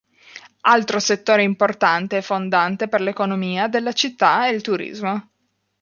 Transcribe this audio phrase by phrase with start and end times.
[0.61, 5.29] Altro settore importante e fondante per l'economia della città è il turismo.